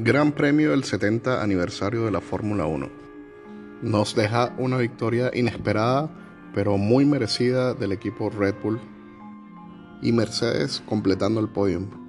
Gran 0.00 0.30
Premio 0.30 0.70
del 0.70 0.84
70 0.84 1.42
aniversario 1.42 2.04
de 2.04 2.12
la 2.12 2.20
Fórmula 2.20 2.66
1. 2.66 2.88
Nos 3.82 4.14
deja 4.14 4.54
una 4.56 4.76
victoria 4.76 5.32
inesperada, 5.34 6.08
pero 6.54 6.78
muy 6.78 7.04
merecida 7.04 7.74
del 7.74 7.90
equipo 7.90 8.30
Red 8.30 8.54
Bull 8.62 8.78
y 10.00 10.12
Mercedes 10.12 10.84
completando 10.86 11.40
el 11.40 11.48
podium. 11.48 12.07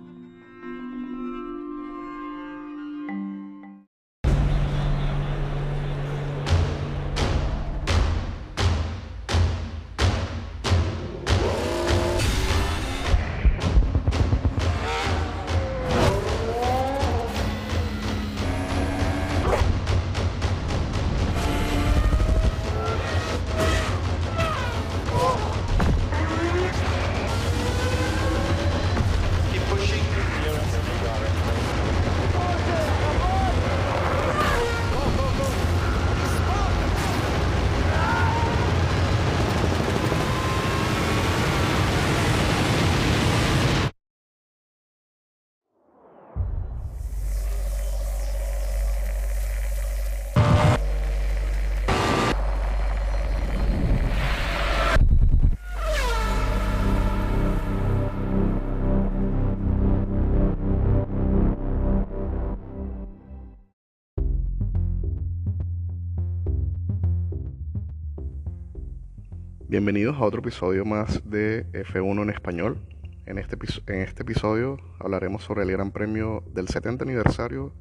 Bienvenidos 69.70 70.17
a 70.17 70.25
otro 70.25 70.39
episodio 70.39 70.84
más 70.84 71.30
de 71.30 71.67
F1 71.73 72.23
en 72.23 72.31
español. 72.31 72.80
En 73.28 73.38
este, 73.38 73.56
en 73.86 74.02
este 74.02 74.23
episodio 74.23 74.80
hablaremos 74.98 75.44
sobre 75.44 75.61
el 75.61 75.72
Gran 75.72 75.92
Premio 75.92 76.44
del 76.56 76.67
70 76.67 77.03
aniversario 77.03 77.72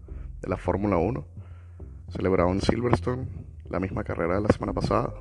de 0.42 0.50
la 0.50 0.58
Fórmula 0.58 0.98
1, 0.98 1.24
celebrado 2.10 2.50
en 2.50 2.60
Silverstone, 2.60 3.26
la 3.70 3.80
misma 3.80 4.04
carrera 4.04 4.34
de 4.34 4.42
la 4.42 4.48
semana 4.48 4.74
pasada. 4.74 5.14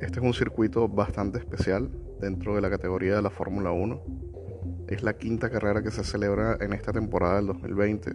Este 0.00 0.18
es 0.18 0.24
un 0.24 0.34
circuito 0.34 0.88
bastante 0.88 1.38
especial 1.38 1.88
dentro 2.20 2.56
de 2.56 2.62
la 2.62 2.68
categoría 2.68 3.14
de 3.14 3.22
la 3.22 3.30
Fórmula 3.30 3.70
1. 3.70 4.02
Es 4.88 5.04
la 5.04 5.12
quinta 5.12 5.50
carrera 5.50 5.84
que 5.84 5.92
se 5.92 6.02
celebra 6.02 6.56
en 6.60 6.72
esta 6.72 6.92
temporada 6.92 7.36
del 7.36 7.46
2020, 7.46 8.10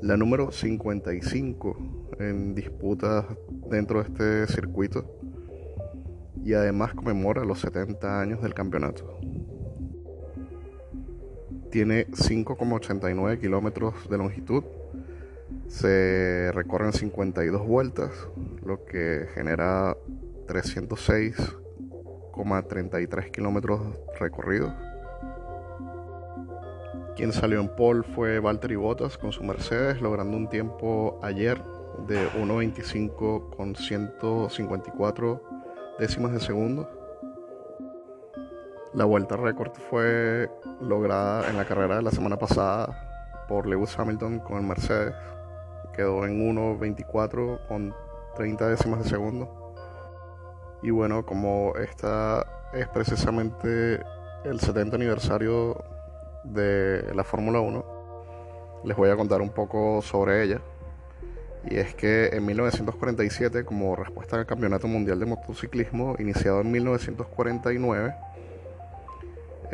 la 0.00 0.16
número 0.16 0.50
55 0.50 1.97
en 2.18 2.54
disputas 2.54 3.24
dentro 3.70 4.02
de 4.02 4.08
este 4.08 4.46
circuito 4.52 5.18
y 6.44 6.52
además 6.54 6.94
conmemora 6.94 7.44
los 7.44 7.60
70 7.60 8.20
años 8.20 8.42
del 8.42 8.54
campeonato. 8.54 9.20
Tiene 11.70 12.08
5,89 12.08 13.38
kilómetros 13.40 14.08
de 14.08 14.16
longitud, 14.16 14.64
se 15.66 16.50
recorren 16.54 16.94
52 16.94 17.66
vueltas, 17.66 18.10
lo 18.64 18.86
que 18.86 19.26
genera 19.34 19.94
306,33 20.46 23.30
kilómetros 23.30 23.82
recorridos. 24.18 24.72
Quien 27.16 27.32
salió 27.32 27.60
en 27.60 27.68
pole 27.68 28.02
fue 28.14 28.38
Valtteri 28.38 28.76
Bottas 28.76 29.18
con 29.18 29.32
su 29.32 29.44
Mercedes, 29.44 30.00
logrando 30.00 30.34
un 30.36 30.48
tiempo 30.48 31.20
ayer 31.22 31.60
de 32.06 32.28
1.25 32.32 33.56
con 33.56 33.74
154 33.74 35.42
décimas 35.98 36.32
de 36.32 36.40
segundo. 36.40 36.88
La 38.94 39.04
vuelta 39.04 39.36
récord 39.36 39.72
fue 39.90 40.50
lograda 40.80 41.48
en 41.48 41.56
la 41.56 41.64
carrera 41.64 41.96
de 41.96 42.02
la 42.02 42.10
semana 42.10 42.38
pasada 42.38 43.44
por 43.48 43.66
Lewis 43.66 43.98
Hamilton 43.98 44.38
con 44.40 44.58
el 44.58 44.64
Mercedes. 44.64 45.14
Quedó 45.94 46.24
en 46.24 46.54
1.24 46.56 47.66
con 47.66 47.94
30 48.36 48.68
décimas 48.68 49.02
de 49.02 49.08
segundo. 49.08 49.74
Y 50.82 50.90
bueno, 50.90 51.26
como 51.26 51.74
esta 51.76 52.46
es 52.72 52.86
precisamente 52.88 54.00
el 54.44 54.60
70 54.60 54.96
aniversario 54.96 55.84
de 56.44 57.12
la 57.14 57.24
Fórmula 57.24 57.60
1, 57.60 57.84
les 58.84 58.96
voy 58.96 59.10
a 59.10 59.16
contar 59.16 59.42
un 59.42 59.50
poco 59.50 60.00
sobre 60.02 60.44
ella. 60.44 60.60
Y 61.70 61.76
es 61.76 61.94
que 61.94 62.28
en 62.28 62.46
1947, 62.46 63.64
como 63.64 63.94
respuesta 63.94 64.36
al 64.36 64.46
Campeonato 64.46 64.88
Mundial 64.88 65.20
de 65.20 65.26
Motociclismo, 65.26 66.16
iniciado 66.18 66.62
en 66.62 66.70
1949, 66.70 68.14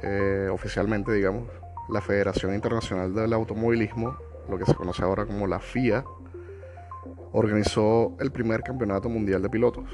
eh, 0.02 0.48
oficialmente, 0.52 1.12
digamos, 1.12 1.48
la 1.88 2.00
Federación 2.00 2.52
Internacional 2.52 3.14
del 3.14 3.32
Automovilismo, 3.32 4.16
lo 4.48 4.58
que 4.58 4.66
se 4.66 4.74
conoce 4.74 5.04
ahora 5.04 5.24
como 5.24 5.46
la 5.46 5.60
FIA, 5.60 6.04
organizó 7.32 8.16
el 8.18 8.32
primer 8.32 8.62
Campeonato 8.62 9.08
Mundial 9.08 9.42
de 9.42 9.50
Pilotos, 9.50 9.88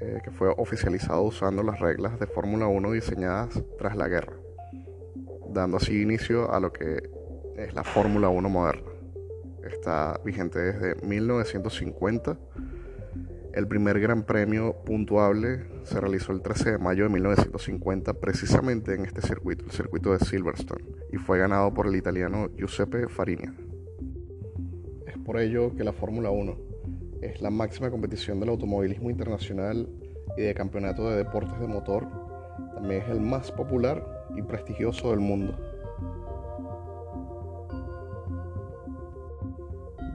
eh, 0.00 0.20
que 0.24 0.30
fue 0.30 0.48
oficializado 0.56 1.22
usando 1.22 1.62
las 1.62 1.80
reglas 1.80 2.18
de 2.18 2.26
Fórmula 2.26 2.66
1 2.66 2.92
diseñadas 2.92 3.62
tras 3.78 3.94
la 3.94 4.08
guerra, 4.08 4.36
dando 5.50 5.76
así 5.76 6.00
inicio 6.00 6.50
a 6.50 6.60
lo 6.60 6.72
que 6.72 7.10
es 7.56 7.74
la 7.74 7.84
Fórmula 7.84 8.30
1 8.30 8.48
moderna 8.48 8.93
está 9.68 10.20
vigente 10.24 10.58
desde 10.58 11.06
1950. 11.06 12.38
El 13.52 13.68
primer 13.68 14.00
gran 14.00 14.24
premio 14.24 14.74
puntuable 14.84 15.66
se 15.84 16.00
realizó 16.00 16.32
el 16.32 16.42
13 16.42 16.72
de 16.72 16.78
mayo 16.78 17.04
de 17.04 17.10
1950 17.10 18.14
precisamente 18.14 18.94
en 18.94 19.04
este 19.04 19.22
circuito, 19.22 19.64
el 19.64 19.70
circuito 19.70 20.12
de 20.12 20.18
Silverstone, 20.18 20.84
y 21.12 21.18
fue 21.18 21.38
ganado 21.38 21.72
por 21.72 21.86
el 21.86 21.94
italiano 21.94 22.50
Giuseppe 22.56 23.08
Farina. 23.08 23.54
Es 25.06 25.16
por 25.18 25.38
ello 25.38 25.74
que 25.76 25.84
la 25.84 25.92
Fórmula 25.92 26.30
1 26.30 26.56
es 27.22 27.40
la 27.40 27.50
máxima 27.50 27.90
competición 27.90 28.40
del 28.40 28.50
automovilismo 28.50 29.08
internacional 29.08 29.88
y 30.36 30.42
de 30.42 30.54
campeonato 30.54 31.08
de 31.08 31.18
deportes 31.18 31.58
de 31.60 31.66
motor. 31.66 32.06
También 32.74 33.02
es 33.02 33.08
el 33.08 33.20
más 33.20 33.52
popular 33.52 34.26
y 34.36 34.42
prestigioso 34.42 35.10
del 35.10 35.20
mundo. 35.20 35.56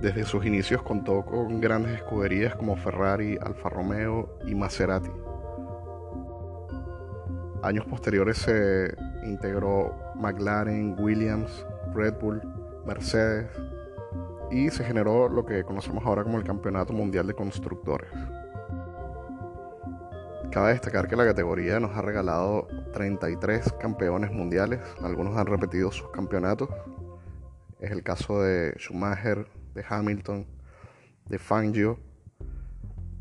Desde 0.01 0.23
sus 0.23 0.45
inicios 0.45 0.81
contó 0.81 1.25
con 1.25 1.59
grandes 1.59 1.95
escuderías 1.95 2.55
como 2.55 2.77
Ferrari, 2.77 3.37
Alfa 3.41 3.67
Romeo 3.67 4.39
y 4.45 4.55
Maserati. 4.55 5.11
Años 7.63 7.85
posteriores 7.85 8.37
se 8.37 8.95
integró 9.25 9.93
McLaren, 10.15 10.95
Williams, 10.97 11.65
Red 11.93 12.13
Bull, 12.13 12.41
Mercedes 12.85 13.49
y 14.49 14.69
se 14.69 14.85
generó 14.85 15.27
lo 15.27 15.45
que 15.45 15.65
conocemos 15.65 16.05
ahora 16.05 16.23
como 16.23 16.37
el 16.37 16.45
Campeonato 16.45 16.93
Mundial 16.93 17.27
de 17.27 17.33
Constructores. 17.33 18.09
Cabe 20.49 20.69
destacar 20.69 21.09
que 21.09 21.17
la 21.17 21.25
categoría 21.25 21.77
nos 21.81 21.91
ha 21.97 22.01
regalado 22.01 22.67
33 22.93 23.73
campeones 23.73 24.31
mundiales, 24.31 24.79
algunos 25.03 25.37
han 25.37 25.45
repetido 25.45 25.91
sus 25.91 26.09
campeonatos. 26.11 26.69
Es 27.81 27.91
el 27.91 28.01
caso 28.01 28.41
de 28.41 28.73
Schumacher, 28.77 29.45
de 29.79 29.85
Hamilton, 29.87 30.45
de 31.29 31.39
Fangio, 31.39 31.99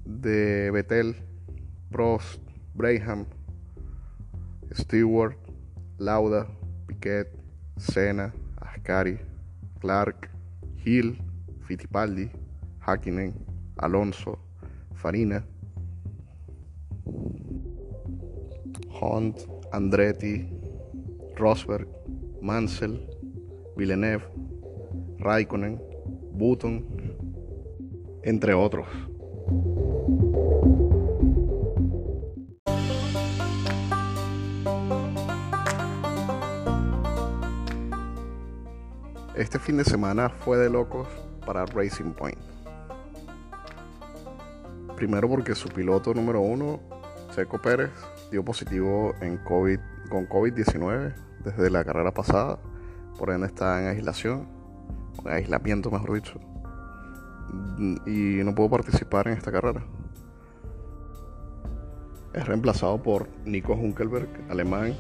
de 0.05 0.71
Vettel, 0.73 1.15
Prost, 1.91 2.41
Braham, 2.75 3.27
Stewart, 4.73 5.37
Lauda, 5.99 6.49
Piquet, 6.89 7.29
Senna, 7.77 8.35
Ascari, 8.57 9.21
Clark, 9.81 10.29
Hill, 10.85 11.17
Fittipaldi, 11.61 12.29
Hakkinen, 12.81 13.35
Alonso, 13.77 14.41
Farina, 14.95 15.45
Hunt, 19.01 19.47
Andretti, 19.71 20.49
Rosberg, 21.37 21.87
Mansell, 22.41 22.99
Villeneuve, 23.77 24.25
Raikkonen, 25.21 25.88
Button, 26.39 26.85
entre 28.23 28.55
otros. 28.55 28.87
Este 39.35 39.59
fin 39.59 39.79
de 39.79 39.85
semana 39.85 40.29
fue 40.29 40.59
de 40.59 40.71
locos 40.71 41.09
para 41.45 41.67
Racing 41.67 42.13
Point. 42.13 42.39
Primero 44.95 45.29
porque 45.29 45.57
su 45.57 45.69
piloto 45.69 46.15
número 46.15 46.41
uno, 46.41 46.81
Checo 47.35 47.61
Pérez, 47.61 47.91
dio 48.31 48.45
positivo 48.45 49.13
en 49.21 49.39
COVID, 49.39 49.81
con 50.09 50.29
COVID-19 50.29 51.15
desde 51.45 51.71
la 51.71 51.85
carrera 51.85 52.13
pasada. 52.13 52.61
Por 53.19 53.31
ende 53.31 53.49
está 53.49 53.81
en 53.81 53.89
aislación, 53.89 54.58
aislamiento 55.25 55.91
mejor 55.91 56.15
dicho. 56.15 56.41
Y 58.07 58.43
no 58.45 58.55
pudo 58.55 58.71
participar 58.71 59.29
en 59.29 59.35
esta 59.35 59.51
carrera. 59.51 59.83
Es 62.33 62.47
reemplazado 62.47 63.03
por 63.03 63.29
Nico 63.45 63.73
Hunkelberg, 63.73 64.29
alemán, 64.51 64.95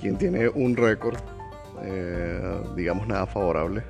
quien 0.00 0.16
tiene 0.16 0.48
un 0.48 0.76
récord 0.76 1.18
eh, 1.82 2.62
digamos 2.74 3.06
nada 3.06 3.26
favorable. 3.26 3.82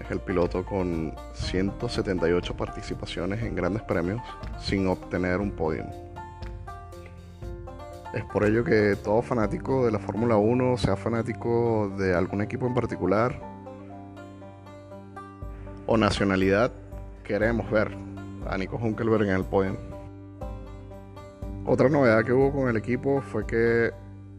Es 0.00 0.10
el 0.10 0.20
piloto 0.20 0.64
con 0.64 1.14
178 1.34 2.56
participaciones 2.56 3.42
en 3.42 3.54
grandes 3.54 3.82
premios 3.82 4.20
sin 4.60 4.86
obtener 4.86 5.40
un 5.40 5.52
podio. 5.52 5.84
Es 8.12 8.24
por 8.26 8.44
ello 8.44 8.62
que 8.64 8.96
todo 9.02 9.22
fanático 9.22 9.86
de 9.86 9.92
la 9.92 9.98
Fórmula 9.98 10.36
1, 10.36 10.76
sea 10.76 10.96
fanático 10.96 11.92
de 11.98 12.14
algún 12.14 12.42
equipo 12.42 12.66
en 12.66 12.74
particular 12.74 13.53
o 15.86 15.96
nacionalidad, 15.96 16.72
queremos 17.24 17.70
ver 17.70 17.96
a 18.48 18.56
Nico 18.58 18.76
Hunkelberg 18.76 19.24
en 19.24 19.34
el 19.34 19.44
podio. 19.44 19.76
Otra 21.66 21.88
novedad 21.88 22.24
que 22.24 22.32
hubo 22.32 22.52
con 22.52 22.68
el 22.68 22.76
equipo 22.76 23.22
fue 23.22 23.46
que 23.46 23.90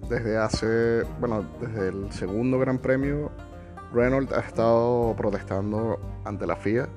desde 0.09 0.37
hace, 0.37 1.03
bueno, 1.19 1.45
desde 1.59 1.89
el 1.89 2.11
segundo 2.11 2.59
Gran 2.59 2.77
Premio, 2.77 3.31
Reynolds 3.93 4.31
ha 4.33 4.41
estado 4.41 5.15
protestando 5.15 5.99
ante 6.25 6.45
la 6.45 6.55
FIA 6.55 6.87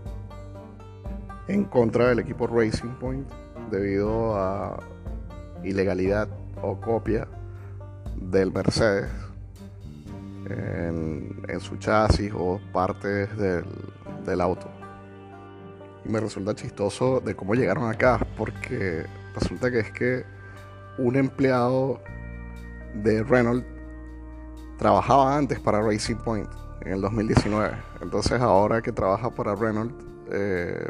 en 1.48 1.64
contra 1.64 2.08
del 2.08 2.18
equipo 2.18 2.46
Racing 2.46 2.94
Point 3.00 3.28
debido 3.70 4.36
a 4.36 4.78
ilegalidad 5.64 6.28
o 6.62 6.80
copia 6.80 7.26
del 8.16 8.52
Mercedes 8.52 9.10
en, 10.50 11.60
su 11.60 11.76
chasis 11.76 12.32
o 12.36 12.60
partes 12.72 13.36
del, 13.36 13.64
del 14.28 14.40
auto. 14.40 14.68
Me 16.04 16.20
resulta 16.20 16.54
chistoso 16.54 17.20
de 17.20 17.34
cómo 17.34 17.54
llegaron 17.54 17.90
acá, 17.90 18.26
porque 18.36 19.04
resulta 19.34 19.70
que 19.70 19.80
es 19.80 19.92
que 19.92 20.24
un 20.98 21.16
empleado 21.16 22.00
de 22.94 23.22
Renault 23.22 23.64
trabajaba 24.78 25.36
antes 25.36 25.60
para 25.60 25.80
Racing 25.80 26.16
Point 26.16 26.48
en 26.82 26.92
el 26.92 27.00
2019. 27.00 27.72
Entonces 28.00 28.40
ahora 28.40 28.80
que 28.80 28.92
trabaja 28.92 29.30
para 29.30 29.54
Renault, 29.54 29.92
eh, 30.30 30.88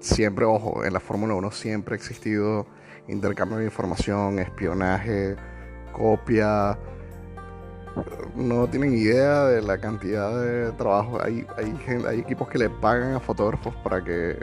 siempre, 0.00 0.44
ojo, 0.44 0.84
en 0.84 0.92
la 0.92 1.00
Fórmula 1.00 1.34
1 1.34 1.50
siempre 1.50 1.94
ha 1.94 1.96
existido 1.96 2.66
intercambio 3.08 3.58
de 3.58 3.64
información, 3.64 4.38
espionaje, 4.38 5.36
copia. 5.92 6.78
No 8.34 8.66
tienen 8.66 8.94
idea 8.94 9.44
de 9.44 9.62
la 9.62 9.78
cantidad 9.78 10.40
de 10.40 10.72
trabajo. 10.72 11.22
Hay, 11.22 11.46
hay, 11.56 12.18
equipos 12.18 12.48
que 12.48 12.58
le 12.58 12.68
pagan 12.68 13.14
a 13.14 13.20
fotógrafos 13.20 13.74
para 13.76 14.02
que 14.02 14.36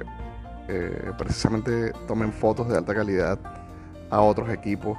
eh, 0.67 1.11
precisamente 1.17 1.91
tomen 2.07 2.31
fotos 2.31 2.69
de 2.69 2.77
alta 2.77 2.95
calidad 2.95 3.37
a 4.09 4.21
otros 4.21 4.49
equipos 4.49 4.97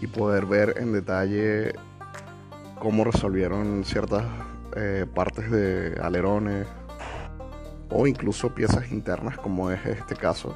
y 0.00 0.06
poder 0.06 0.46
ver 0.46 0.74
en 0.78 0.92
detalle 0.92 1.72
cómo 2.78 3.04
resolvieron 3.04 3.84
ciertas 3.84 4.24
eh, 4.76 5.06
partes 5.12 5.50
de 5.50 5.98
alerones 6.02 6.66
o 7.88 8.06
incluso 8.06 8.54
piezas 8.54 8.92
internas 8.92 9.38
como 9.38 9.70
es 9.70 9.84
este 9.86 10.14
caso 10.14 10.54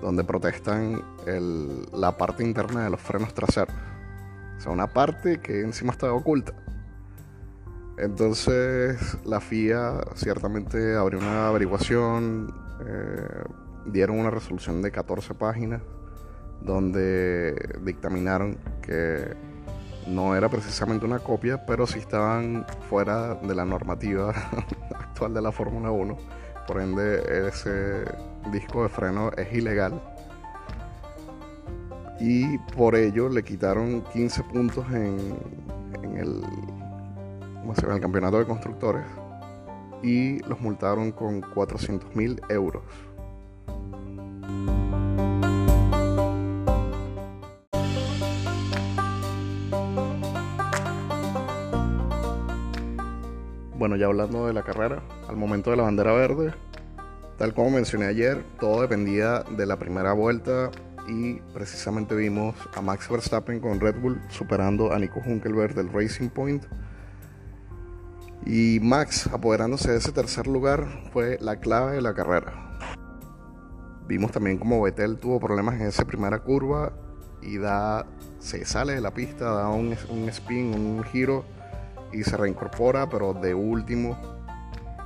donde 0.00 0.24
protestan 0.24 1.02
la 1.92 2.16
parte 2.16 2.42
interna 2.42 2.84
de 2.84 2.90
los 2.90 3.00
frenos 3.00 3.32
traseros 3.34 3.74
o 4.60 4.62
sea 4.62 4.72
una 4.72 4.88
parte 4.88 5.40
que 5.40 5.62
encima 5.62 5.92
está 5.92 6.12
oculta 6.12 6.52
entonces 7.96 9.18
la 9.24 9.40
FIA 9.40 10.00
ciertamente 10.14 10.96
abrió 10.96 11.18
una 11.18 11.48
averiguación 11.48 12.54
eh, 12.86 13.44
dieron 13.86 14.20
una 14.20 14.30
resolución 14.30 14.82
de 14.82 14.90
14 14.90 15.34
páginas 15.34 15.80
donde 16.60 17.78
dictaminaron 17.82 18.58
que 18.82 19.34
no 20.06 20.34
era 20.34 20.48
precisamente 20.48 21.06
una 21.06 21.18
copia, 21.18 21.64
pero 21.66 21.86
sí 21.86 21.98
estaban 21.98 22.66
fuera 22.88 23.34
de 23.34 23.54
la 23.54 23.64
normativa 23.64 24.30
actual 24.98 25.34
de 25.34 25.42
la 25.42 25.52
Fórmula 25.52 25.90
1. 25.90 26.16
Por 26.66 26.80
ende, 26.80 27.48
ese 27.48 28.04
disco 28.52 28.82
de 28.82 28.88
freno 28.88 29.30
es 29.36 29.52
ilegal. 29.52 30.00
Y 32.20 32.58
por 32.76 32.94
ello 32.94 33.28
le 33.28 33.42
quitaron 33.42 34.02
15 34.12 34.42
puntos 34.44 34.84
en, 34.92 35.18
el, 36.16 36.42
el 37.64 38.00
campeonato 38.00 38.38
de 38.38 38.44
constructores 38.44 39.04
y 40.02 40.38
los 40.40 40.60
multaron 40.60 41.12
con 41.12 41.40
400 41.40 42.14
mil 42.14 42.40
euros. 42.48 42.82
bueno, 53.80 53.96
ya 53.96 54.08
hablando 54.08 54.46
de 54.46 54.52
la 54.52 54.62
carrera, 54.62 55.02
al 55.26 55.36
momento 55.36 55.70
de 55.70 55.78
la 55.78 55.84
bandera 55.84 56.12
verde, 56.12 56.52
tal 57.38 57.54
como 57.54 57.70
mencioné 57.70 58.04
ayer, 58.04 58.44
todo 58.60 58.82
dependía 58.82 59.42
de 59.56 59.64
la 59.64 59.78
primera 59.78 60.12
vuelta 60.12 60.70
y 61.08 61.34
precisamente 61.52 62.14
vimos 62.14 62.54
a 62.74 62.80
Max 62.80 63.08
Verstappen 63.08 63.60
con 63.60 63.80
Red 63.80 64.00
Bull 64.00 64.20
superando 64.28 64.92
a 64.92 64.98
Nico 64.98 65.20
Hunkelberg 65.24 65.74
del 65.74 65.92
Racing 65.92 66.28
Point. 66.28 66.64
Y 68.46 68.78
Max 68.80 69.26
apoderándose 69.26 69.90
de 69.90 69.98
ese 69.98 70.12
tercer 70.12 70.46
lugar 70.46 70.86
fue 71.12 71.38
la 71.40 71.56
clave 71.60 71.96
de 71.96 72.02
la 72.02 72.14
carrera. 72.14 72.78
Vimos 74.06 74.32
también 74.32 74.58
como 74.58 74.82
Vettel 74.82 75.18
tuvo 75.18 75.38
problemas 75.38 75.76
en 75.76 75.86
esa 75.86 76.04
primera 76.04 76.38
curva 76.40 76.92
y 77.42 77.58
da, 77.58 78.06
se 78.38 78.64
sale 78.64 78.94
de 78.94 79.00
la 79.00 79.12
pista, 79.12 79.44
da 79.44 79.68
un, 79.68 79.96
un 80.08 80.28
spin, 80.28 80.74
un 80.74 81.04
giro 81.04 81.44
y 82.12 82.24
se 82.24 82.36
reincorpora, 82.36 83.08
pero 83.08 83.34
de 83.34 83.54
último. 83.54 84.18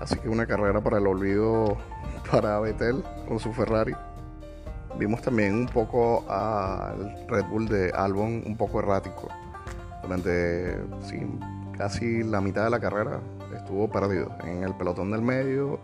Así 0.00 0.16
que 0.18 0.28
una 0.28 0.46
carrera 0.46 0.80
para 0.80 0.98
el 0.98 1.06
olvido 1.06 1.76
para 2.30 2.58
Vettel 2.60 3.02
con 3.28 3.38
su 3.38 3.52
Ferrari. 3.52 3.94
Vimos 4.98 5.22
también 5.22 5.54
un 5.54 5.66
poco 5.66 6.24
al 6.30 7.26
Red 7.28 7.46
Bull 7.46 7.66
de 7.68 7.90
Albon 7.90 8.42
un 8.46 8.56
poco 8.56 8.78
errático. 8.78 9.28
Durante 10.02 10.78
casi 11.76 12.22
la 12.22 12.40
mitad 12.40 12.64
de 12.64 12.70
la 12.70 12.78
carrera 12.78 13.20
estuvo 13.56 13.90
perdido 13.90 14.30
en 14.44 14.62
el 14.62 14.74
pelotón 14.74 15.10
del 15.10 15.22
medio. 15.22 15.80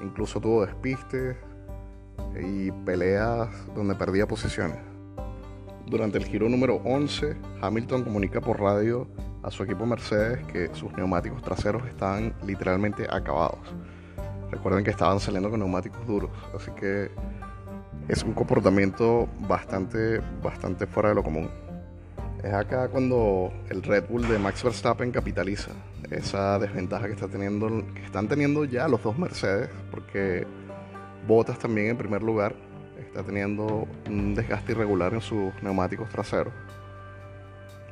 Incluso 0.00 0.40
tuvo 0.40 0.64
despistes 0.64 1.36
y 2.40 2.70
peleas 2.70 3.48
donde 3.74 3.94
perdía 3.94 4.26
posiciones. 4.28 4.78
Durante 5.86 6.18
el 6.18 6.24
giro 6.24 6.48
número 6.48 6.80
11, 6.84 7.36
Hamilton 7.62 8.04
comunica 8.04 8.40
por 8.40 8.60
radio 8.60 9.06
a 9.42 9.50
su 9.50 9.62
equipo 9.62 9.86
Mercedes 9.86 10.44
que 10.46 10.68
sus 10.74 10.92
neumáticos 10.96 11.42
traseros 11.42 11.86
estaban 11.86 12.34
literalmente 12.44 13.06
acabados. 13.10 13.60
Recuerden 14.50 14.84
que 14.84 14.90
estaban 14.90 15.20
saliendo 15.20 15.50
con 15.50 15.60
neumáticos 15.60 16.06
duros, 16.06 16.30
así 16.54 16.70
que 16.72 17.10
es 18.08 18.22
un 18.22 18.32
comportamiento 18.32 19.28
bastante, 19.48 20.20
bastante 20.42 20.86
fuera 20.86 21.10
de 21.10 21.14
lo 21.16 21.22
común. 21.22 21.50
Es 22.42 22.52
acá 22.52 22.88
cuando 22.88 23.52
el 23.70 23.82
Red 23.82 24.04
Bull 24.08 24.28
de 24.28 24.38
Max 24.38 24.62
Verstappen 24.62 25.10
capitaliza 25.10 25.72
esa 26.10 26.58
desventaja 26.58 27.06
que, 27.06 27.14
está 27.14 27.26
teniendo, 27.26 27.68
que 27.94 28.04
están 28.04 28.28
teniendo 28.28 28.64
ya 28.64 28.86
los 28.86 29.02
dos 29.02 29.18
Mercedes, 29.18 29.68
porque 29.90 30.46
Bottas 31.26 31.58
también 31.58 31.88
en 31.88 31.96
primer 31.96 32.22
lugar 32.22 32.54
está 33.00 33.24
teniendo 33.24 33.88
un 34.08 34.34
desgaste 34.34 34.72
irregular 34.72 35.12
en 35.14 35.20
sus 35.20 35.52
neumáticos 35.62 36.08
traseros 36.08 36.52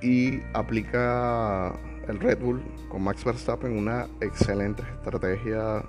y 0.01 0.41
aplica 0.53 1.73
el 2.07 2.21
Red 2.21 2.39
Bull 2.39 2.63
con 2.89 3.03
Max 3.03 3.25
Verstappen 3.25 3.77
una 3.77 4.07
excelente 4.21 4.83
estrategia 4.83 5.83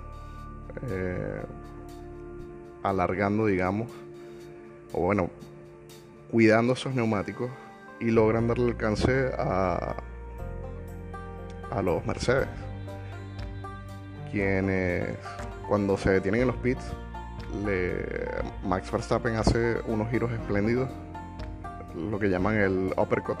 eh, 0.88 1.42
alargando, 2.82 3.46
digamos, 3.46 3.90
o 4.96 5.02
bueno, 5.02 5.30
cuidando 6.30 6.72
esos 6.72 6.94
neumáticos 6.94 7.50
y 8.00 8.10
logran 8.10 8.48
darle 8.48 8.70
alcance 8.70 9.30
a, 9.38 9.96
a 11.70 11.82
los 11.82 12.04
Mercedes, 12.06 12.48
quienes 14.32 15.16
cuando 15.68 15.96
se 15.96 16.10
detienen 16.10 16.42
en 16.42 16.46
los 16.48 16.56
pits, 16.56 16.84
Max 18.64 18.90
Verstappen 18.90 19.36
hace 19.36 19.76
unos 19.86 20.10
giros 20.10 20.32
espléndidos, 20.32 20.88
lo 21.94 22.18
que 22.18 22.28
llaman 22.28 22.56
el 22.56 22.94
uppercut 22.96 23.38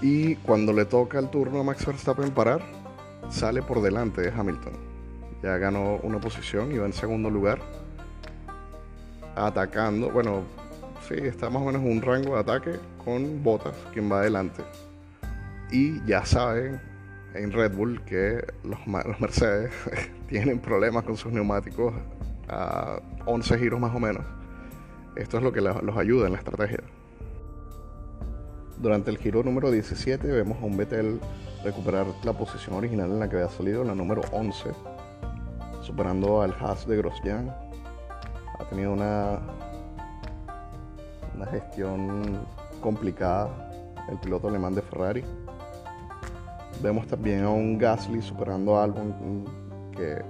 Y 0.00 0.36
cuando 0.36 0.72
le 0.72 0.84
toca 0.86 1.18
el 1.18 1.28
turno 1.28 1.60
a 1.60 1.64
Max 1.64 1.86
Verstappen 1.86 2.30
parar, 2.30 2.62
sale 3.30 3.62
por 3.62 3.82
delante 3.82 4.22
de 4.22 4.30
Hamilton. 4.30 4.72
Ya 5.42 5.56
ganó 5.58 5.96
una 6.02 6.20
posición 6.20 6.72
y 6.72 6.78
va 6.78 6.86
en 6.86 6.92
segundo 6.92 7.30
lugar. 7.30 7.60
Atacando, 9.46 10.10
bueno, 10.10 10.42
sí, 11.08 11.14
está 11.14 11.48
más 11.48 11.62
o 11.62 11.66
menos 11.66 11.82
en 11.82 11.92
un 11.92 12.02
rango 12.02 12.34
de 12.34 12.40
ataque 12.40 12.72
con 13.04 13.42
Bottas, 13.42 13.74
quien 13.92 14.10
va 14.10 14.20
adelante. 14.20 14.62
Y 15.70 16.04
ya 16.04 16.24
saben 16.24 16.80
en 17.34 17.52
Red 17.52 17.74
Bull 17.74 18.04
que 18.04 18.44
los, 18.64 18.78
los 18.86 19.20
Mercedes 19.20 19.72
tienen 20.28 20.58
problemas 20.58 21.04
con 21.04 21.16
sus 21.16 21.32
neumáticos 21.32 21.94
a 22.48 23.00
11 23.26 23.58
giros 23.58 23.80
más 23.80 23.94
o 23.94 24.00
menos. 24.00 24.24
Esto 25.16 25.38
es 25.38 25.42
lo 25.42 25.52
que 25.52 25.60
los 25.60 25.96
ayuda 25.96 26.26
en 26.26 26.32
la 26.32 26.38
estrategia. 26.38 26.80
Durante 28.78 29.10
el 29.10 29.18
giro 29.18 29.42
número 29.42 29.70
17 29.70 30.26
vemos 30.26 30.58
a 30.62 30.64
un 30.64 30.76
Vettel 30.76 31.20
recuperar 31.64 32.06
la 32.24 32.32
posición 32.32 32.76
original 32.76 33.10
en 33.10 33.20
la 33.20 33.28
que 33.28 33.36
había 33.36 33.50
salido, 33.50 33.84
la 33.84 33.94
número 33.94 34.22
11, 34.32 34.70
superando 35.82 36.42
al 36.42 36.54
Haas 36.58 36.86
de 36.86 36.96
Grosjean. 36.96 37.54
Ha 38.60 38.64
tenido 38.68 38.92
una, 38.92 39.40
una 41.34 41.46
gestión 41.46 42.46
complicada 42.80 43.48
el 44.10 44.18
piloto 44.18 44.48
alemán 44.48 44.74
de 44.74 44.82
Ferrari. 44.82 45.24
Vemos 46.82 47.06
también 47.06 47.44
a 47.44 47.50
un 47.50 47.78
Gasly 47.78 48.20
superando 48.20 48.76
a 48.76 48.84
Albon, 48.84 49.44
que 49.96 50.22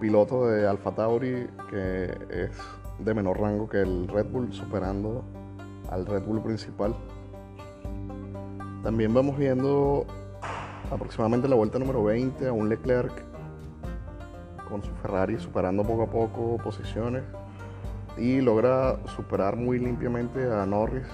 piloto 0.00 0.48
de 0.48 0.66
Alfa 0.66 0.92
Tauri, 0.92 1.46
que 1.70 2.04
es 2.28 2.50
de 2.98 3.14
menor 3.14 3.40
rango 3.40 3.68
que 3.68 3.80
el 3.80 4.08
Red 4.08 4.26
Bull, 4.26 4.52
superando 4.52 5.24
al 5.90 6.06
Red 6.06 6.24
Bull 6.24 6.42
principal. 6.42 6.94
También 8.82 9.14
vamos 9.14 9.36
viendo 9.38 10.06
aproximadamente 10.90 11.48
la 11.48 11.54
vuelta 11.54 11.78
número 11.78 12.02
20 12.02 12.48
a 12.48 12.52
un 12.52 12.68
Leclerc 12.68 13.31
con 14.72 14.82
su 14.82 14.90
Ferrari 15.02 15.38
superando 15.38 15.84
poco 15.84 16.02
a 16.04 16.10
poco 16.10 16.56
posiciones 16.56 17.22
y 18.16 18.40
logra 18.40 18.98
superar 19.14 19.54
muy 19.54 19.78
limpiamente 19.78 20.50
a 20.50 20.64
Norris 20.64 21.06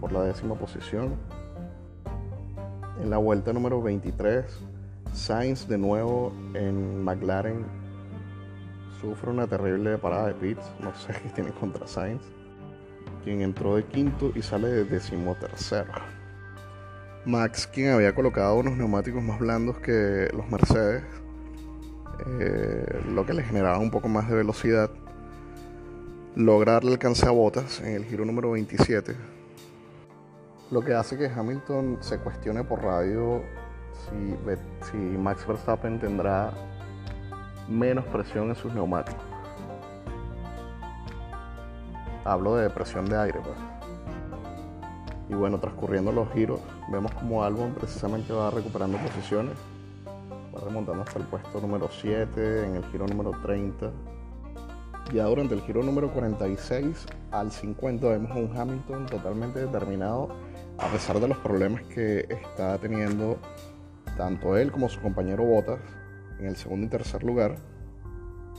por 0.00 0.12
la 0.12 0.22
décima 0.22 0.54
posición. 0.54 1.16
En 3.02 3.10
la 3.10 3.18
vuelta 3.18 3.52
número 3.52 3.82
23, 3.82 4.44
Sainz 5.12 5.66
de 5.66 5.76
nuevo 5.76 6.32
en 6.54 7.02
McLaren 7.02 7.66
sufre 9.00 9.30
una 9.30 9.48
terrible 9.48 9.98
parada 9.98 10.28
de 10.28 10.34
pits, 10.34 10.64
no 10.80 10.94
sé 10.94 11.12
qué 11.20 11.28
tiene 11.30 11.50
contra 11.50 11.86
Sainz, 11.88 12.22
quien 13.24 13.42
entró 13.42 13.74
de 13.74 13.84
quinto 13.84 14.30
y 14.36 14.42
sale 14.42 14.68
de 14.68 14.84
decimotercero. 14.84 15.92
Max, 17.26 17.66
quien 17.66 17.90
había 17.90 18.14
colocado 18.14 18.56
unos 18.56 18.76
neumáticos 18.76 19.22
más 19.22 19.40
blandos 19.40 19.78
que 19.78 20.28
los 20.32 20.48
Mercedes, 20.48 21.02
eh, 22.40 23.02
lo 23.08 23.26
que 23.26 23.34
le 23.34 23.42
generaba 23.42 23.78
un 23.78 23.90
poco 23.90 24.08
más 24.08 24.28
de 24.28 24.36
velocidad, 24.36 24.90
lograr 26.36 26.82
alcance 26.84 27.26
a 27.26 27.30
botas 27.30 27.80
en 27.80 27.94
el 27.94 28.04
giro 28.04 28.24
número 28.24 28.52
27, 28.52 29.14
lo 30.70 30.80
que 30.80 30.94
hace 30.94 31.16
que 31.16 31.26
Hamilton 31.26 31.98
se 32.00 32.18
cuestione 32.18 32.64
por 32.64 32.82
radio 32.82 33.42
si, 33.92 34.36
si 34.90 34.96
Max 34.96 35.46
Verstappen 35.46 36.00
tendrá 36.00 36.52
menos 37.68 38.04
presión 38.06 38.48
en 38.48 38.56
sus 38.56 38.72
neumáticos. 38.72 39.22
Hablo 42.24 42.56
de 42.56 42.70
presión 42.70 43.06
de 43.06 43.18
aire, 43.18 43.40
pues. 43.42 43.56
Y 45.28 45.34
bueno, 45.34 45.58
transcurriendo 45.58 46.12
los 46.12 46.30
giros, 46.32 46.60
vemos 46.90 47.12
como 47.12 47.44
Albon 47.44 47.74
precisamente 47.74 48.32
va 48.32 48.50
recuperando 48.50 48.98
posiciones. 48.98 49.54
Remontando 50.62 51.02
hasta 51.02 51.18
el 51.18 51.26
puesto 51.26 51.60
número 51.60 51.88
7, 51.90 52.66
en 52.66 52.76
el 52.76 52.84
giro 52.86 53.06
número 53.06 53.32
30. 53.42 53.90
Ya 55.12 55.24
durante 55.24 55.54
el 55.54 55.60
giro 55.62 55.82
número 55.82 56.12
46 56.12 57.06
al 57.30 57.50
50 57.50 58.08
vemos 58.08 58.30
a 58.30 58.34
un 58.34 58.56
Hamilton 58.56 59.06
totalmente 59.06 59.60
determinado, 59.60 60.28
a 60.78 60.86
pesar 60.88 61.20
de 61.20 61.28
los 61.28 61.38
problemas 61.38 61.82
que 61.82 62.26
está 62.30 62.78
teniendo 62.78 63.38
tanto 64.16 64.56
él 64.56 64.70
como 64.70 64.88
su 64.88 65.00
compañero 65.00 65.44
Bottas 65.44 65.80
en 66.38 66.46
el 66.46 66.56
segundo 66.56 66.86
y 66.86 66.88
tercer 66.88 67.22
lugar 67.24 67.56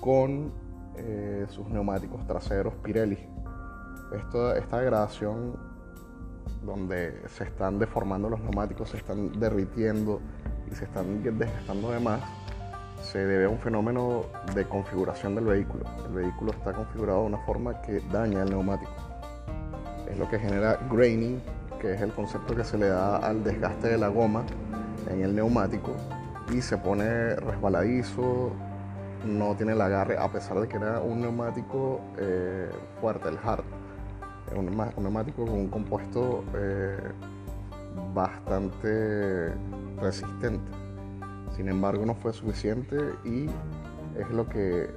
con 0.01 0.51
eh, 0.97 1.45
sus 1.49 1.67
neumáticos 1.67 2.25
traseros 2.27 2.73
Pirelli. 2.75 3.17
esta 4.55 4.79
degradación 4.79 5.57
donde 6.63 7.21
se 7.29 7.45
están 7.45 7.79
deformando 7.79 8.29
los 8.29 8.39
neumáticos, 8.41 8.89
se 8.89 8.97
están 8.97 9.39
derritiendo 9.39 10.19
y 10.71 10.75
se 10.75 10.85
están 10.85 11.23
desgastando 11.23 11.91
de 11.91 11.99
más, 11.99 12.21
se 13.01 13.19
debe 13.19 13.45
a 13.45 13.49
un 13.49 13.59
fenómeno 13.59 14.25
de 14.53 14.65
configuración 14.65 15.35
del 15.35 15.45
vehículo. 15.45 15.85
El 16.07 16.13
vehículo 16.13 16.51
está 16.51 16.73
configurado 16.73 17.21
de 17.21 17.27
una 17.27 17.37
forma 17.39 17.81
que 17.81 18.01
daña 18.11 18.43
el 18.43 18.49
neumático. 18.49 18.91
Es 20.09 20.17
lo 20.17 20.27
que 20.29 20.39
genera 20.39 20.79
graining, 20.89 21.41
que 21.79 21.93
es 21.93 22.01
el 22.01 22.11
concepto 22.11 22.55
que 22.55 22.63
se 22.63 22.77
le 22.77 22.87
da 22.87 23.17
al 23.17 23.43
desgaste 23.43 23.89
de 23.89 23.97
la 23.97 24.07
goma 24.07 24.43
en 25.09 25.21
el 25.21 25.35
neumático 25.35 25.95
y 26.51 26.61
se 26.61 26.77
pone 26.77 27.35
resbaladizo, 27.35 28.51
no 29.25 29.55
tiene 29.55 29.73
el 29.73 29.81
agarre, 29.81 30.17
a 30.17 30.31
pesar 30.31 30.59
de 30.59 30.67
que 30.67 30.77
era 30.77 30.99
un 30.99 31.21
neumático 31.21 32.01
eh, 32.17 32.69
fuerte, 33.01 33.29
el 33.29 33.37
hard. 33.43 33.63
Un, 34.55 34.67
un, 34.67 35.03
neumático 35.03 35.43
con 35.43 35.55
un 35.55 35.67
compuesto 35.69 36.43
eh, 36.55 36.99
bastante 38.13 39.53
resistente. 39.99 40.71
Sin 41.55 41.69
embargo, 41.69 42.05
no 42.05 42.15
fue 42.15 42.33
suficiente 42.33 42.97
y 43.23 43.45
es 44.19 44.29
lo 44.31 44.47
que 44.47 44.89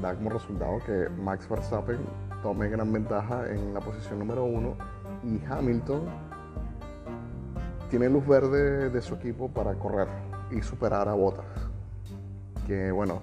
da 0.00 0.14
como 0.14 0.30
resultado 0.30 0.78
que 0.84 1.08
Max 1.22 1.48
Verstappen 1.48 1.98
tome 2.42 2.68
gran 2.68 2.92
ventaja 2.92 3.50
en 3.50 3.72
la 3.72 3.80
posición 3.80 4.18
número 4.18 4.44
uno 4.44 4.76
y 5.22 5.40
Hamilton 5.50 6.02
tiene 7.88 8.08
luz 8.08 8.26
verde 8.26 8.90
de 8.90 9.00
su 9.00 9.14
equipo 9.14 9.48
para 9.48 9.74
correr 9.74 10.08
y 10.50 10.60
superar 10.62 11.08
a 11.08 11.14
Bottas. 11.14 11.46
Que 12.66 12.90
bueno, 12.90 13.22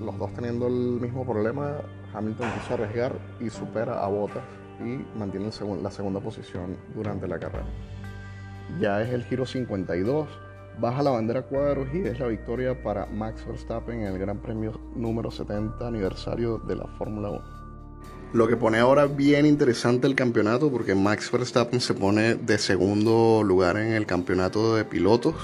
los 0.00 0.18
dos 0.18 0.32
teniendo 0.34 0.66
el 0.66 0.98
mismo 1.00 1.24
problema, 1.24 1.76
Hamilton 2.14 2.50
quiso 2.52 2.74
arriesgar 2.74 3.12
y 3.40 3.50
supera 3.50 4.04
a 4.04 4.08
Bottas 4.08 4.42
y 4.80 5.04
mantiene 5.18 5.50
la 5.82 5.90
segunda 5.90 6.20
posición 6.20 6.76
durante 6.94 7.28
la 7.28 7.38
carrera. 7.38 7.66
Ya 8.80 9.02
es 9.02 9.10
el 9.10 9.24
giro 9.24 9.46
52, 9.46 10.28
baja 10.78 11.02
la 11.02 11.10
bandera 11.10 11.42
cuadros 11.42 11.88
y 11.92 12.06
es 12.06 12.18
la 12.18 12.26
victoria 12.26 12.82
para 12.82 13.06
Max 13.06 13.44
Verstappen 13.46 14.00
en 14.00 14.06
el 14.06 14.18
Gran 14.18 14.38
Premio 14.38 14.80
número 14.94 15.30
70 15.30 15.86
aniversario 15.86 16.58
de 16.58 16.76
la 16.76 16.86
Fórmula 16.98 17.30
1. 17.30 17.62
Lo 18.32 18.48
que 18.48 18.56
pone 18.56 18.78
ahora 18.78 19.06
bien 19.06 19.44
interesante 19.44 20.06
el 20.06 20.14
campeonato 20.14 20.70
porque 20.70 20.94
Max 20.94 21.30
Verstappen 21.30 21.80
se 21.80 21.92
pone 21.92 22.34
de 22.34 22.56
segundo 22.56 23.42
lugar 23.44 23.76
en 23.76 23.92
el 23.92 24.06
campeonato 24.06 24.74
de 24.74 24.86
pilotos 24.86 25.34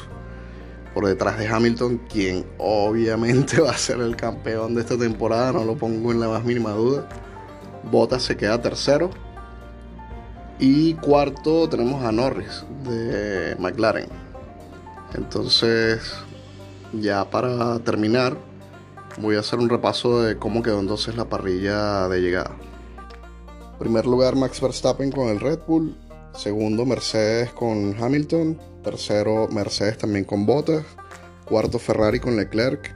por 0.95 1.07
detrás 1.07 1.39
de 1.39 1.47
Hamilton, 1.47 2.01
quien 2.11 2.47
obviamente 2.57 3.61
va 3.61 3.73
a 3.73 3.79
ser 3.79 4.01
el 4.01 4.17
campeón 4.17 4.75
de 4.75 4.81
esta 4.81 4.97
temporada, 4.97 5.53
no 5.53 5.65
lo 5.65 5.77
pongo 5.77 6.13
en 6.13 6.21
la 6.21 6.29
más 6.29 6.45
mínima 6.45 6.73
duda. 6.73 7.09
Bottas 7.91 8.23
se 8.23 8.37
queda 8.37 8.61
tercero. 8.61 9.11
Y 10.61 10.95
cuarto 10.95 11.69
tenemos 11.69 12.03
a 12.05 12.11
Norris 12.11 12.65
de 12.83 13.55
McLaren. 13.61 14.09
Entonces, 15.15 16.01
ya 16.93 17.31
para 17.31 17.79
terminar, 17.79 18.37
voy 19.21 19.37
a 19.37 19.41
hacer 19.41 19.61
un 19.61 19.69
repaso 19.69 20.23
de 20.23 20.37
cómo 20.37 20.63
quedó 20.63 20.81
entonces 20.81 21.17
la 21.17 21.27
parrilla 21.27 22.09
de 22.09 22.21
llegada. 22.21 22.57
En 23.73 23.79
primer 23.79 24.07
lugar, 24.07 24.35
Max 24.35 24.61
Verstappen 24.61 25.13
con 25.13 25.29
el 25.29 25.39
Red 25.39 25.61
Bull. 25.67 25.97
Segundo, 26.35 26.85
Mercedes 26.85 27.53
con 27.53 27.95
Hamilton. 27.97 28.59
Tercero, 28.83 29.47
Mercedes 29.53 29.99
también 29.99 30.25
con 30.25 30.45
Bottas. 30.45 30.85
Cuarto, 31.45 31.79
Ferrari 31.79 32.19
con 32.19 32.37
Leclerc. 32.37 32.95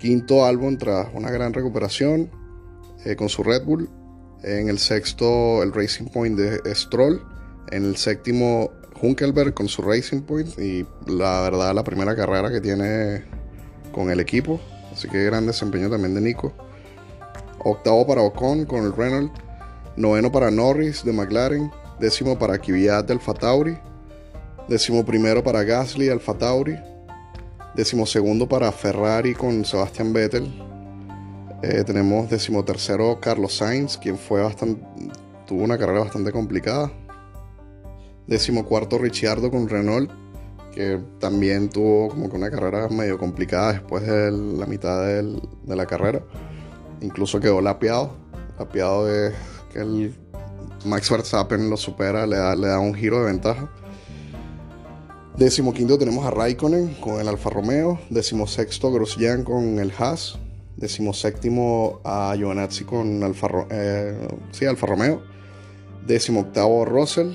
Quinto, 0.00 0.44
Albon 0.44 0.78
tras 0.78 1.06
una 1.14 1.30
gran 1.30 1.52
recuperación 1.52 2.28
eh, 3.04 3.14
con 3.14 3.28
su 3.28 3.44
Red 3.44 3.64
Bull. 3.64 3.88
En 4.42 4.68
el 4.68 4.78
sexto, 4.78 5.62
el 5.62 5.72
Racing 5.72 6.06
Point 6.06 6.38
de 6.38 6.74
Stroll. 6.74 7.22
En 7.70 7.84
el 7.84 7.96
séptimo, 7.96 8.70
Hunkelberg 9.00 9.54
con 9.54 9.68
su 9.68 9.82
Racing 9.82 10.22
Point. 10.22 10.58
Y 10.58 10.86
la 11.06 11.42
verdad, 11.42 11.74
la 11.74 11.84
primera 11.84 12.14
carrera 12.16 12.50
que 12.50 12.60
tiene 12.60 13.24
con 13.92 14.10
el 14.10 14.20
equipo. 14.20 14.60
Así 14.92 15.08
que 15.08 15.24
gran 15.24 15.46
desempeño 15.46 15.88
también 15.88 16.14
de 16.14 16.20
Nico. 16.20 16.52
Octavo 17.64 18.06
para 18.06 18.22
Ocon 18.22 18.66
con 18.66 18.84
el 18.84 18.94
Renault. 18.94 19.32
Noveno 19.96 20.32
para 20.32 20.50
Norris 20.50 21.04
de 21.04 21.12
McLaren 21.12 21.70
décimo 22.02 22.36
para 22.36 22.58
Kvyat 22.58 23.06
de 23.06 23.12
Alfa 23.12 23.32
Tauri, 23.32 23.78
décimo 24.68 25.04
primero 25.04 25.42
para 25.44 25.62
Gasly 25.62 26.08
Alfa 26.08 26.34
Tauri, 26.36 26.76
décimo 27.76 28.06
segundo 28.06 28.48
para 28.48 28.72
Ferrari 28.72 29.34
con 29.34 29.64
Sebastian 29.64 30.12
Vettel, 30.12 30.52
eh, 31.62 31.84
tenemos 31.84 32.28
décimo 32.28 32.64
tercero 32.64 33.18
Carlos 33.20 33.56
Sainz, 33.56 33.96
quien 33.96 34.18
fue 34.18 34.42
bastante, 34.42 34.82
tuvo 35.46 35.62
una 35.62 35.78
carrera 35.78 36.00
bastante 36.00 36.32
complicada, 36.32 36.90
Décimo 38.26 38.64
cuarto 38.64 38.98
Ricciardo 38.98 39.50
con 39.50 39.68
Renault, 39.68 40.10
que 40.72 41.00
también 41.18 41.68
tuvo 41.68 42.08
como 42.08 42.30
que 42.30 42.36
una 42.36 42.50
carrera 42.50 42.88
medio 42.88 43.18
complicada 43.18 43.72
después 43.72 44.06
de 44.06 44.30
la 44.30 44.66
mitad 44.66 45.04
de 45.04 45.76
la 45.76 45.86
carrera. 45.86 46.22
Incluso 47.00 47.40
quedó 47.40 47.60
lapeado. 47.60 48.12
Lapeado 48.58 49.12
es 49.12 49.34
que 49.72 49.80
el 49.80 50.14
Max 50.84 51.10
Verstappen 51.10 51.68
lo 51.68 51.76
supera, 51.76 52.26
le 52.26 52.36
da, 52.36 52.54
le 52.54 52.68
da 52.68 52.78
un 52.78 52.94
giro 52.94 53.18
de 53.18 53.26
ventaja. 53.26 53.70
Décimo 55.36 55.72
quinto 55.72 55.98
tenemos 55.98 56.24
a 56.24 56.30
Raikkonen 56.30 56.94
con 57.00 57.20
el 57.20 57.26
Alfa 57.26 57.50
Romeo. 57.50 57.98
Décimo 58.08 58.46
sexto 58.46 58.92
Grosjean 58.92 59.42
con 59.42 59.80
el 59.80 59.92
Haas. 59.98 60.38
Décimo 60.76 61.12
séptimo 61.12 62.00
a 62.04 62.34
Giovanazzi 62.36 62.84
con 62.84 63.22
Alfa, 63.22 63.48
eh, 63.70 64.26
sí, 64.50 64.64
Alfa 64.64 64.86
Romeo. 64.86 65.22
Russell 66.84 67.32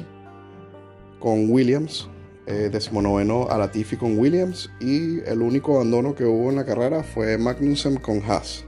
con 1.19 1.49
Williams. 1.49 2.09
Eh, 2.47 2.69
décimo 2.71 3.01
noveno 3.01 3.47
a 3.49 3.57
Latifi 3.57 3.97
con 3.97 4.17
Williams. 4.17 4.69
Y 4.79 5.19
el 5.21 5.41
único 5.41 5.75
abandono 5.75 6.15
que 6.15 6.25
hubo 6.25 6.49
en 6.49 6.55
la 6.55 6.65
carrera 6.65 7.03
fue 7.03 7.37
Magnussen 7.37 7.97
con 7.97 8.21
Haas. 8.27 8.65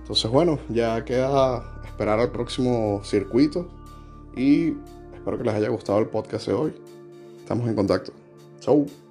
Entonces 0.00 0.30
bueno, 0.30 0.58
ya 0.68 1.04
queda 1.04 1.80
esperar 1.84 2.20
al 2.20 2.30
próximo 2.30 3.00
circuito. 3.04 3.68
Y 4.36 4.74
espero 5.14 5.38
que 5.38 5.44
les 5.44 5.54
haya 5.54 5.68
gustado 5.68 5.98
el 5.98 6.06
podcast 6.06 6.46
de 6.46 6.52
hoy. 6.52 6.74
Estamos 7.40 7.68
en 7.68 7.74
contacto. 7.74 8.12
Chau. 8.60 9.03